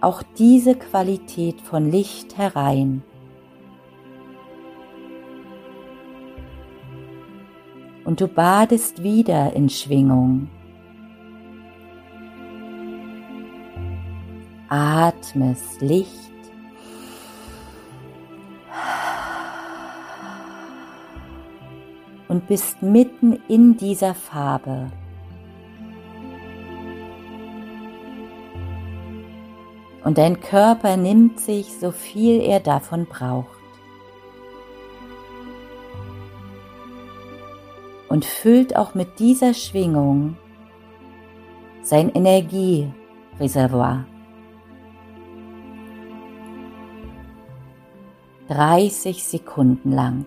auch 0.00 0.22
diese 0.36 0.74
Qualität 0.74 1.60
von 1.60 1.90
Licht 1.90 2.36
herein. 2.36 3.04
Und 8.12 8.20
du 8.20 8.28
badest 8.28 9.02
wieder 9.02 9.54
in 9.54 9.70
Schwingung. 9.70 10.50
atmest 14.68 15.80
Licht 15.80 16.10
und 22.28 22.46
bist 22.48 22.82
mitten 22.82 23.38
in 23.48 23.78
dieser 23.78 24.14
Farbe. 24.14 24.92
Und 30.04 30.18
dein 30.18 30.38
Körper 30.38 30.98
nimmt 30.98 31.40
sich 31.40 31.78
so 31.78 31.90
viel 31.92 32.42
er 32.42 32.60
davon 32.60 33.06
braucht. 33.06 33.61
Und 38.12 38.26
füllt 38.26 38.76
auch 38.76 38.94
mit 38.94 39.18
dieser 39.20 39.54
Schwingung 39.54 40.36
sein 41.80 42.10
Energiereservoir. 42.10 44.04
30 48.48 49.24
Sekunden 49.24 49.92
lang. 49.92 50.26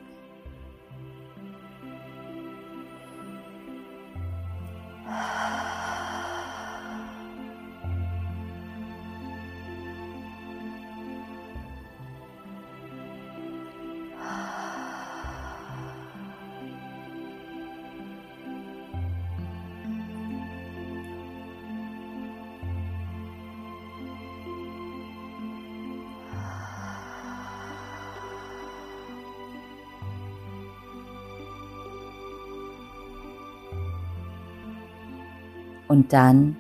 Und 35.88 36.14
dann 36.14 36.58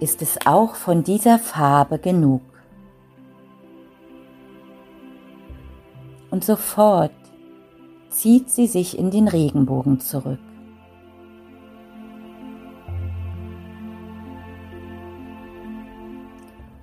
ist 0.00 0.22
es 0.22 0.46
auch 0.46 0.74
von 0.74 1.02
dieser 1.02 1.38
Farbe 1.38 1.98
genug. 1.98 2.42
Und 6.30 6.44
sofort 6.44 7.12
zieht 8.10 8.50
sie 8.50 8.66
sich 8.66 8.98
in 8.98 9.10
den 9.10 9.28
Regenbogen 9.28 10.00
zurück. 10.00 10.38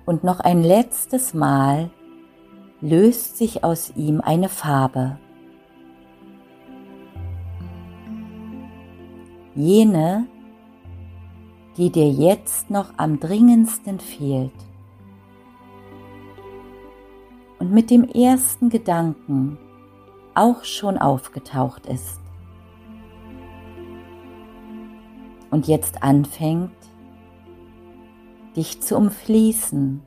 Und 0.04 0.24
noch 0.24 0.40
ein 0.40 0.62
letztes 0.62 1.32
Mal 1.32 1.90
löst 2.80 3.38
sich 3.38 3.62
aus 3.62 3.92
ihm 3.94 4.20
eine 4.20 4.48
Farbe. 4.48 5.18
Jene, 9.54 10.26
die 11.76 11.90
dir 11.90 12.08
jetzt 12.10 12.70
noch 12.70 12.92
am 12.96 13.20
dringendsten 13.20 13.98
fehlt. 14.00 14.52
Und 17.58 17.72
mit 17.72 17.90
dem 17.90 18.04
ersten 18.04 18.70
Gedanken 18.70 19.58
auch 20.34 20.64
schon 20.64 20.98
aufgetaucht 20.98 21.86
ist. 21.86 22.20
Und 25.50 25.68
jetzt 25.68 26.02
anfängt, 26.02 26.72
dich 28.56 28.80
zu 28.80 28.96
umfließen 28.96 30.02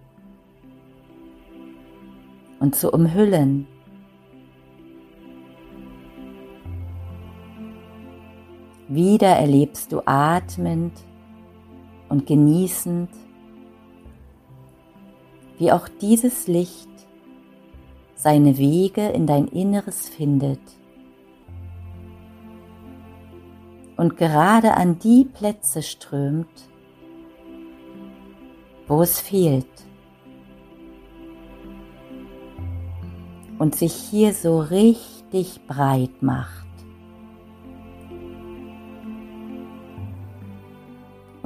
und 2.60 2.76
zu 2.76 2.92
umhüllen. 2.92 3.68
Wieder 8.96 9.28
erlebst 9.28 9.92
du 9.92 10.02
atmend 10.06 10.94
und 12.08 12.26
genießend, 12.26 13.10
wie 15.58 15.74
auch 15.74 15.90
dieses 15.90 16.48
Licht 16.48 16.88
seine 18.16 18.58
Wege 18.58 19.10
in 19.10 19.28
dein 19.28 19.50
Inneres 19.50 20.08
findet 20.08 20.62
und 23.98 24.16
gerade 24.16 24.76
an 24.76 24.98
die 24.98 25.26
Plätze 25.26 25.84
strömt, 25.84 26.70
wo 28.88 29.02
es 29.02 29.20
fehlt 29.20 29.68
und 33.60 33.76
sich 33.76 33.94
hier 33.94 34.34
so 34.34 34.62
richtig 34.62 35.68
breit 35.68 36.24
macht. 36.24 36.65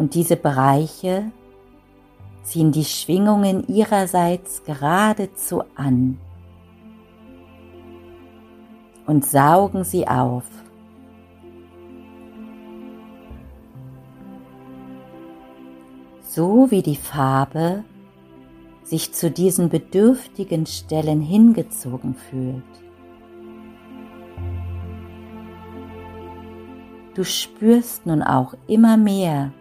Und 0.10 0.15
diese 0.15 0.38
Bereiche 0.38 1.32
ziehen 2.41 2.72
die 2.72 2.84
Schwingungen 2.84 3.67
ihrerseits 3.67 4.63
geradezu 4.63 5.62
an 5.76 6.17
und 9.06 9.24
saugen 9.24 9.84
sie 9.84 10.08
auf. 10.08 10.45
So 16.24 16.72
wie 16.72 16.82
die 16.82 16.95
Farbe 16.95 17.84
sich 18.82 19.13
zu 19.13 19.30
diesen 19.30 19.69
bedürftigen 19.69 20.65
Stellen 20.65 21.22
hingezogen 21.22 22.15
fühlt. 22.15 22.63
Du 27.13 27.24
spürst 27.24 28.08
nun 28.08 28.24
auch 28.24 28.56
immer 28.65 28.98
mehr, 28.98 29.52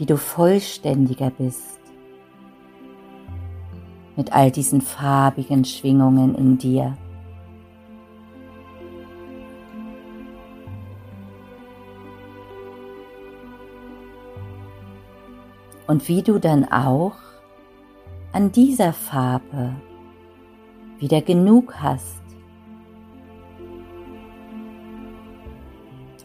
wie 0.00 0.06
du 0.06 0.16
vollständiger 0.16 1.28
bist. 1.28 1.78
Mit 4.16 4.32
all 4.32 4.50
diesen 4.50 4.80
farbigen 4.80 5.62
Schwingungen 5.66 6.34
in 6.36 6.56
dir. 6.56 6.96
Und 15.86 16.08
wie 16.08 16.22
du 16.22 16.38
dann 16.38 16.64
auch 16.72 17.16
an 18.32 18.52
dieser 18.52 18.94
Farbe 18.94 19.74
wieder 20.98 21.20
genug 21.20 21.74
hast. 21.74 22.22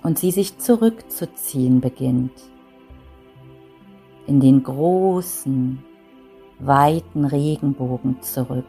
Und 0.01 0.17
sie 0.17 0.31
sich 0.31 0.59
zurückzuziehen 0.59 1.81
beginnt 1.81 2.54
in 4.27 4.39
den 4.39 4.63
großen, 4.63 5.83
weiten 6.59 7.25
Regenbogen 7.25 8.21
zurück. 8.21 8.65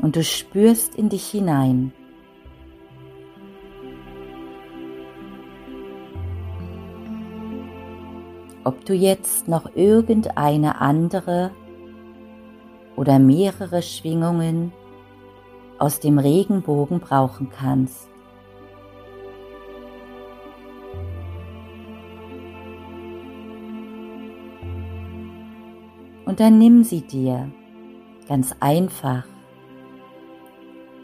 Und 0.00 0.16
du 0.16 0.24
spürst 0.24 0.96
in 0.96 1.08
dich 1.08 1.26
hinein. 1.26 1.92
Ob 8.64 8.84
du 8.84 8.94
jetzt 8.94 9.48
noch 9.48 9.74
irgendeine 9.74 10.80
andere 10.80 11.50
oder 12.96 13.18
mehrere 13.18 13.82
Schwingungen 13.82 14.72
aus 15.78 15.98
dem 15.98 16.18
Regenbogen 16.18 17.00
brauchen 17.00 17.50
kannst. 17.50 18.11
Und 26.32 26.40
dann 26.40 26.56
nimm 26.56 26.82
sie 26.82 27.02
dir. 27.02 27.52
Ganz 28.26 28.56
einfach, 28.58 29.26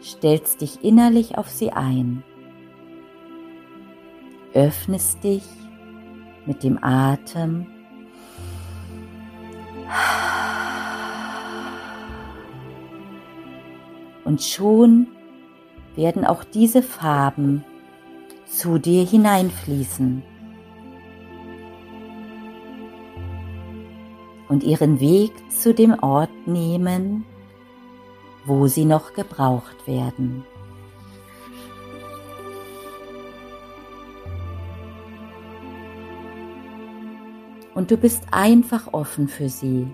stellst 0.01 0.61
dich 0.61 0.83
innerlich 0.83 1.37
auf 1.37 1.47
sie 1.49 1.71
ein, 1.71 2.23
öffnest 4.55 5.23
dich 5.23 5.43
mit 6.47 6.63
dem 6.63 6.83
Atem. 6.83 7.67
Und 14.25 14.41
schon 14.41 15.05
werden 15.95 16.25
auch 16.25 16.43
diese 16.43 16.81
Farben 16.81 17.63
zu 18.47 18.79
dir 18.79 19.05
hineinfließen. 19.05 20.23
und 24.49 24.63
ihren 24.63 24.99
Weg 24.99 25.31
zu 25.51 25.73
dem 25.73 25.97
Ort 26.03 26.47
nehmen, 26.47 27.23
wo 28.45 28.67
sie 28.67 28.83
noch 28.83 29.13
gebraucht 29.13 29.87
werden. 29.87 30.43
Und 37.75 37.91
du 37.91 37.97
bist 37.97 38.23
einfach 38.31 38.91
offen 38.91 39.29
für 39.29 39.47
sie 39.47 39.87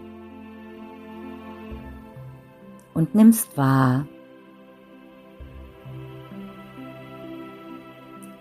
und 2.93 3.13
nimmst 3.13 3.57
wahr, 3.57 4.07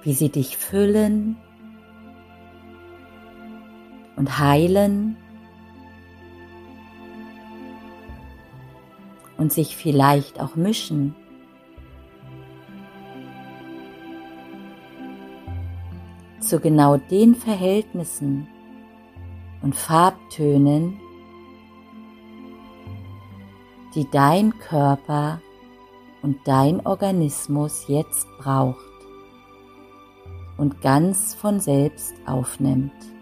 wie 0.02 0.12
sie 0.14 0.30
dich 0.30 0.56
füllen 0.56 1.36
und 4.16 4.38
heilen 4.38 5.16
und 9.36 9.52
sich 9.52 9.76
vielleicht 9.76 10.40
auch 10.40 10.56
mischen. 10.56 11.14
zu 16.44 16.60
genau 16.60 16.96
den 16.96 17.34
Verhältnissen 17.34 18.46
und 19.62 19.74
Farbtönen, 19.74 21.00
die 23.94 24.08
dein 24.10 24.58
Körper 24.58 25.40
und 26.22 26.36
dein 26.44 26.84
Organismus 26.86 27.84
jetzt 27.88 28.26
braucht 28.38 28.78
und 30.58 30.80
ganz 30.80 31.34
von 31.34 31.60
selbst 31.60 32.14
aufnimmt. 32.26 33.13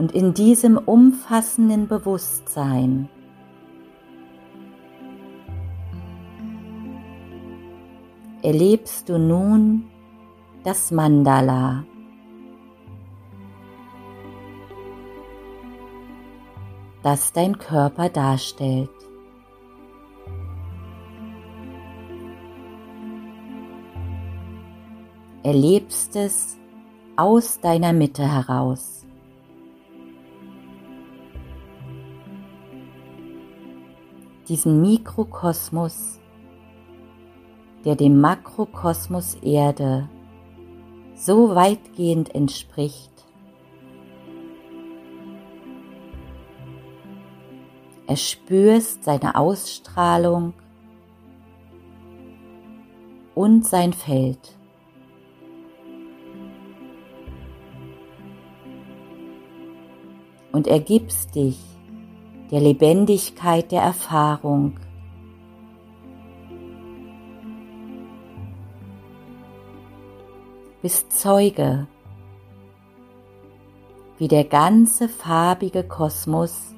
Und 0.00 0.12
in 0.12 0.32
diesem 0.32 0.78
umfassenden 0.78 1.86
Bewusstsein 1.86 3.10
erlebst 8.40 9.10
du 9.10 9.18
nun 9.18 9.90
das 10.64 10.90
Mandala. 10.90 11.84
das 17.02 17.34
dein 17.34 17.58
Körper 17.58 18.08
darstellt. 18.08 18.88
Erlebst 25.42 26.16
es 26.16 26.58
aus 27.16 27.60
deiner 27.60 27.92
Mitte 27.92 28.22
heraus. 28.22 29.00
Diesen 34.50 34.80
Mikrokosmos, 34.80 36.18
der 37.84 37.94
dem 37.94 38.20
Makrokosmos 38.20 39.36
Erde 39.36 40.08
so 41.14 41.54
weitgehend 41.54 42.34
entspricht, 42.34 43.12
erspürst 48.08 49.04
seine 49.04 49.36
Ausstrahlung 49.36 50.52
und 53.36 53.64
sein 53.64 53.92
Feld. 53.92 54.56
Und 60.50 60.66
ergibst 60.66 61.36
dich 61.36 61.79
der 62.50 62.60
Lebendigkeit 62.60 63.70
der 63.70 63.82
Erfahrung. 63.82 64.78
Bist 70.82 71.12
Zeuge, 71.12 71.86
wie 74.18 74.28
der 74.28 74.44
ganze 74.44 75.08
farbige 75.08 75.84
Kosmos 75.84 76.74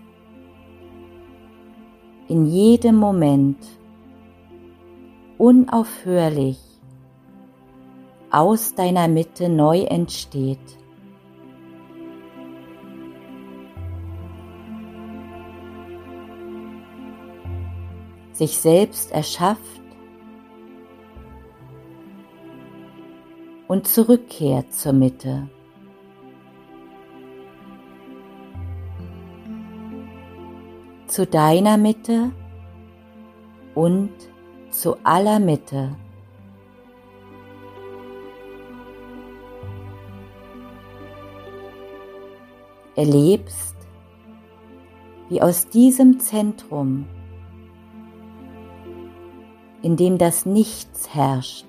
in 2.29 2.47
jedem 2.47 2.97
Moment 2.97 3.59
unaufhörlich 5.39 6.59
aus 8.31 8.75
deiner 8.75 9.09
Mitte 9.09 9.49
neu 9.49 9.83
entsteht. 9.83 10.82
Sich 18.43 18.59
selbst 18.59 19.13
erschafft 19.13 19.81
und 23.69 23.87
zurückkehrt 23.87 24.73
zur 24.73 24.93
Mitte. 24.93 25.49
Zu 31.07 31.25
deiner 31.25 31.77
Mitte 31.77 32.33
und 33.77 34.11
zu 34.71 34.97
aller 35.05 35.39
Mitte. 35.39 35.95
Erlebst, 42.97 43.77
wie 45.29 45.41
aus 45.41 45.69
diesem 45.69 46.19
Zentrum 46.19 47.07
in 49.83 49.97
dem 49.97 50.19
das 50.19 50.47
Nichts 50.47 51.15
herrscht. 51.15 51.67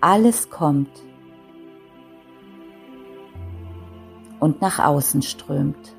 Alles 0.00 0.50
kommt 0.50 0.90
und 4.40 4.60
nach 4.60 4.78
außen 4.78 5.22
strömt. 5.22 5.96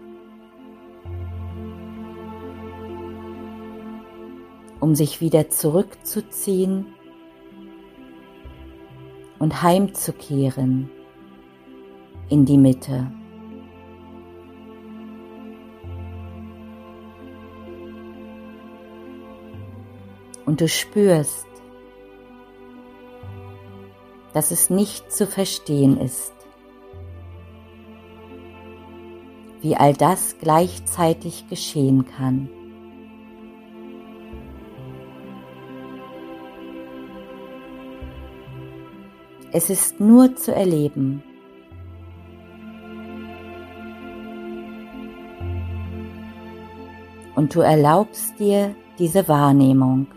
um 4.80 4.96
sich 4.96 5.22
wieder 5.22 5.50
zurückzuziehen 5.50 6.86
und 9.40 9.62
heimzukehren 9.62 10.90
in 12.30 12.46
die 12.46 12.58
Mitte. 12.58 13.12
Du 20.58 20.68
spürst, 20.68 21.48
dass 24.34 24.52
es 24.52 24.70
nicht 24.70 25.12
zu 25.12 25.26
verstehen 25.26 26.00
ist, 26.00 26.34
wie 29.62 29.76
all 29.76 29.94
das 29.94 30.38
gleichzeitig 30.40 31.48
geschehen 31.50 32.06
kann. 32.06 32.50
Es 39.52 39.70
ist 39.70 40.00
nur 40.00 40.36
zu 40.36 40.54
erleben. 40.54 41.24
Und 47.36 47.56
du 47.56 47.62
erlaubst 47.62 48.40
dir 48.40 48.76
diese 49.00 49.28
Wahrnehmung. 49.28 50.08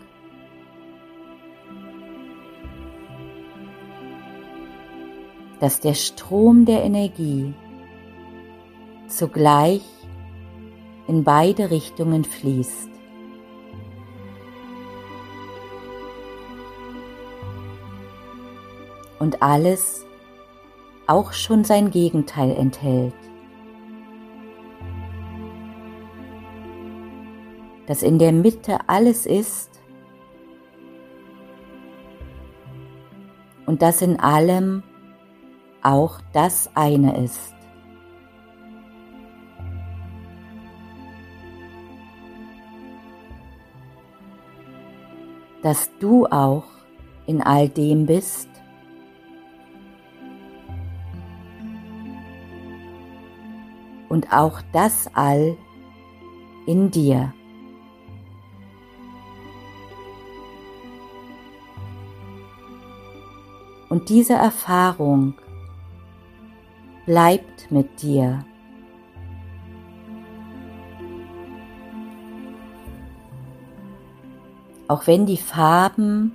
Dass 5.61 5.79
der 5.79 5.93
Strom 5.93 6.65
der 6.65 6.83
Energie 6.83 7.53
zugleich 9.07 9.83
in 11.07 11.23
beide 11.23 11.69
Richtungen 11.69 12.23
fließt. 12.23 12.89
Und 19.19 19.43
alles 19.43 20.03
auch 21.05 21.31
schon 21.31 21.63
sein 21.63 21.91
Gegenteil 21.91 22.55
enthält. 22.57 23.13
Dass 27.85 28.01
in 28.01 28.17
der 28.17 28.31
Mitte 28.31 28.79
alles 28.87 29.27
ist 29.27 29.79
und 33.67 33.83
dass 33.83 34.01
in 34.01 34.19
allem 34.19 34.81
auch 35.83 36.19
das 36.33 36.69
eine 36.75 37.23
ist. 37.23 37.53
Dass 45.61 45.91
du 45.99 46.25
auch 46.25 46.65
in 47.27 47.41
all 47.41 47.69
dem 47.69 48.05
bist, 48.05 48.49
und 54.11 54.33
auch 54.33 54.61
das 54.73 55.09
All 55.13 55.57
in 56.67 56.91
dir. 56.91 57.33
Und 63.87 64.09
diese 64.09 64.33
Erfahrung 64.33 65.35
bleibt 67.05 67.71
mit 67.71 68.01
dir. 68.01 68.45
Auch 74.87 75.07
wenn 75.07 75.25
die 75.25 75.37
Farben, 75.37 76.33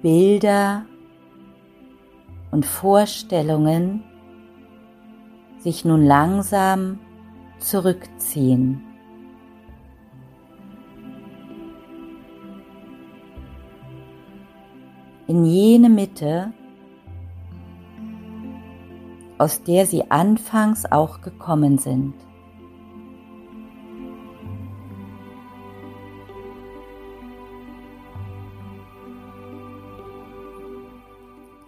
Bilder 0.00 0.86
und 2.50 2.64
Vorstellungen 2.64 4.04
sich 5.58 5.84
nun 5.84 6.04
langsam 6.04 7.00
zurückziehen. 7.58 8.82
In 15.26 15.44
jene 15.44 15.88
Mitte, 15.88 16.52
aus 19.38 19.62
der 19.62 19.86
sie 19.86 20.10
anfangs 20.10 20.84
auch 20.90 21.20
gekommen 21.20 21.78
sind. 21.78 22.14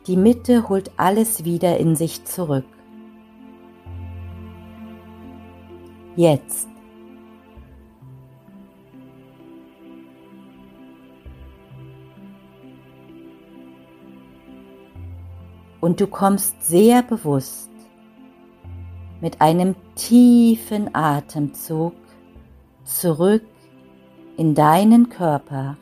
Die 0.07 0.17
Mitte 0.17 0.69
holt 0.69 0.93
alles 0.97 1.45
wieder 1.45 1.79
in 1.79 1.97
sich 1.97 2.25
zurück. 2.25 2.65
jetzt. 6.17 6.69
Und 15.87 16.01
du 16.01 16.09
kommst 16.09 16.65
sehr 16.65 17.01
bewusst 17.05 17.71
mit 19.21 19.41
einem 19.41 19.77
tiefen 19.95 20.93
Atemzug 20.93 21.95
zurück 22.83 23.45
in 24.37 24.57
deinen 24.57 25.11
Körper 25.11 25.77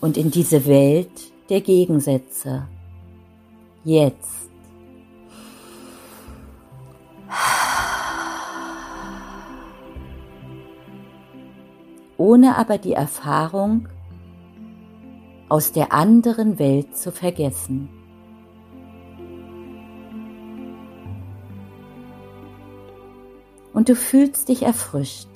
und 0.00 0.16
in 0.16 0.30
diese 0.30 0.64
Welt 0.64 1.10
der 1.50 1.60
Gegensätze. 1.60 2.66
Jetzt. 3.84 4.48
ohne 12.16 12.56
aber 12.56 12.78
die 12.78 12.94
Erfahrung 12.94 13.90
aus 15.50 15.72
der 15.72 15.92
anderen 15.92 16.58
Welt 16.58 16.96
zu 16.96 17.12
vergessen. 17.12 17.90
Und 23.74 23.88
du 23.88 23.96
fühlst 23.96 24.48
dich 24.48 24.62
erfrischt 24.62 25.28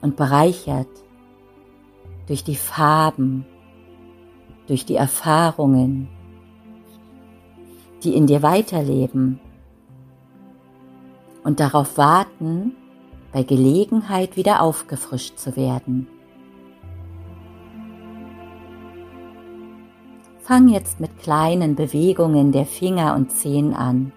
und 0.00 0.16
bereichert 0.16 0.88
durch 2.28 2.44
die 2.44 2.54
Farben, 2.54 3.44
durch 4.68 4.86
die 4.86 4.94
Erfahrungen, 4.94 6.08
die 8.04 8.14
in 8.14 8.26
dir 8.26 8.42
weiterleben 8.42 9.40
und 11.42 11.58
darauf 11.58 11.98
warten, 11.98 12.76
bei 13.32 13.42
Gelegenheit 13.42 14.36
wieder 14.36 14.62
aufgefrischt 14.62 15.36
zu 15.36 15.56
werden. 15.56 16.06
Fang 20.38 20.68
jetzt 20.68 21.00
mit 21.00 21.18
kleinen 21.18 21.74
Bewegungen 21.74 22.52
der 22.52 22.64
Finger 22.64 23.16
und 23.16 23.32
Zehen 23.32 23.74
an 23.74 24.12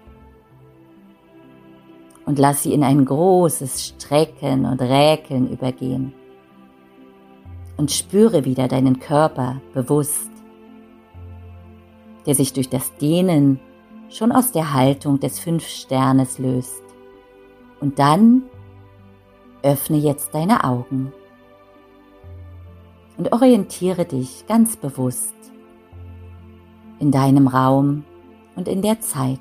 und 2.28 2.38
lass 2.38 2.62
sie 2.62 2.74
in 2.74 2.84
ein 2.84 3.06
großes 3.06 3.86
Strecken 3.86 4.66
und 4.66 4.82
Räkeln 4.82 5.50
übergehen. 5.50 6.12
Und 7.78 7.90
spüre 7.90 8.44
wieder 8.44 8.68
deinen 8.68 9.00
Körper 9.00 9.62
bewusst, 9.72 10.28
der 12.26 12.34
sich 12.34 12.52
durch 12.52 12.68
das 12.68 12.94
Dehnen 12.96 13.60
schon 14.10 14.30
aus 14.30 14.52
der 14.52 14.74
Haltung 14.74 15.18
des 15.18 15.38
Fünf-Sternes 15.38 16.38
löst. 16.38 16.82
Und 17.80 17.98
dann 17.98 18.42
Öffne 19.62 19.96
jetzt 19.96 20.34
deine 20.34 20.64
Augen 20.64 21.14
und 23.16 23.32
orientiere 23.32 24.04
dich 24.04 24.46
ganz 24.46 24.76
bewusst 24.76 25.34
in 26.98 27.10
deinem 27.10 27.48
Raum 27.48 28.04
und 28.54 28.68
in 28.68 28.82
der 28.82 29.00
Zeit. 29.00 29.40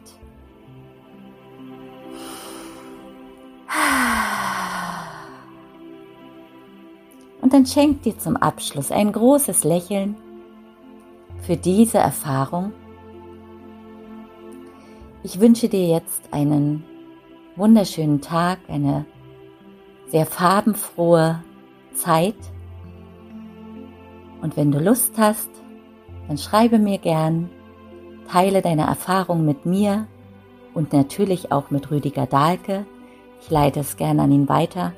Und 7.47 7.53
dann 7.53 7.65
schenk 7.65 8.01
dir 8.01 8.19
zum 8.19 8.35
Abschluss 8.35 8.91
ein 8.91 9.09
großes 9.09 9.63
Lächeln 9.63 10.17
für 11.43 11.55
diese 11.55 11.97
Erfahrung. 11.97 12.73
Ich 15.23 15.39
wünsche 15.39 15.69
dir 15.69 15.87
jetzt 15.87 16.23
einen 16.31 16.83
wunderschönen 17.55 18.19
Tag, 18.19 18.59
eine 18.67 19.05
sehr 20.07 20.25
farbenfrohe 20.25 21.41
Zeit. 21.93 22.35
Und 24.41 24.57
wenn 24.57 24.69
du 24.69 24.79
Lust 24.79 25.13
hast, 25.17 25.49
dann 26.27 26.37
schreibe 26.37 26.79
mir 26.79 26.97
gern, 26.97 27.49
teile 28.29 28.61
deine 28.61 28.87
Erfahrung 28.87 29.45
mit 29.45 29.65
mir 29.65 30.05
und 30.73 30.91
natürlich 30.91 31.53
auch 31.53 31.71
mit 31.71 31.91
Rüdiger 31.91 32.25
Dahlke. 32.25 32.85
Ich 33.39 33.49
leite 33.49 33.79
es 33.79 33.95
gern 33.95 34.19
an 34.19 34.33
ihn 34.33 34.49
weiter. 34.49 34.91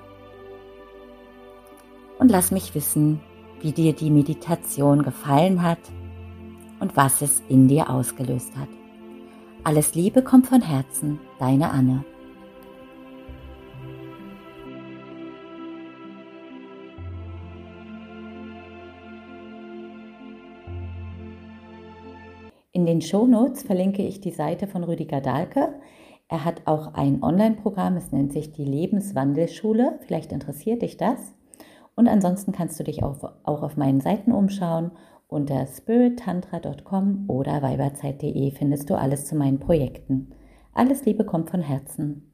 Und 2.20 2.30
lass 2.30 2.52
mich 2.52 2.76
wissen, 2.76 3.22
wie 3.62 3.72
dir 3.72 3.94
die 3.94 4.12
Meditation 4.12 5.04
gefallen 5.04 5.64
hat 5.64 5.80
und 6.82 6.96
was 6.96 7.22
es 7.22 7.42
in 7.48 7.68
dir 7.70 7.90
ausgelöst 7.90 8.56
hat. 8.58 8.68
Alles 9.64 9.96
Liebe 9.96 10.22
kommt 10.22 10.48
von 10.48 10.62
Herzen, 10.62 11.20
deine 11.40 11.72
Anne. 11.72 12.04
In 22.72 22.86
den 22.86 23.02
Show 23.02 23.28
Notes 23.28 23.64
verlinke 23.64 24.06
ich 24.06 24.20
die 24.20 24.32
Seite 24.32 24.68
von 24.68 24.84
Rüdiger 24.84 25.22
Dahlke. 25.22 25.80
Er 26.28 26.46
hat 26.46 26.62
auch 26.66 26.94
ein 26.94 27.24
Online-Programm, 27.24 27.96
es 27.98 28.12
nennt 28.12 28.34
sich 28.34 28.52
die 28.52 28.66
Lebenswandelschule. 28.66 30.00
Vielleicht 30.06 30.32
interessiert 30.32 30.82
dich 30.82 30.98
das. 30.98 31.34
Und 32.00 32.08
ansonsten 32.08 32.54
kannst 32.54 32.80
du 32.80 32.86
dich 32.86 33.04
auch, 33.04 33.22
auch 33.44 33.62
auf 33.62 33.76
meinen 33.76 34.00
Seiten 34.00 34.32
umschauen. 34.32 34.92
Unter 35.28 35.68
spirittantra.com 35.68 37.26
oder 37.28 37.62
weiberzeit.de 37.62 38.52
findest 38.52 38.90
du 38.90 38.98
alles 38.98 39.26
zu 39.26 39.36
meinen 39.36 39.60
Projekten. 39.60 40.30
Alles 40.74 41.04
Liebe 41.04 41.26
kommt 41.26 41.50
von 41.50 41.60
Herzen. 41.60 42.32